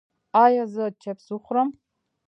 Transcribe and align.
ایا 0.43 0.63
زه 0.73 0.83
چپس 1.01 1.27
وخورم؟ 1.33 1.69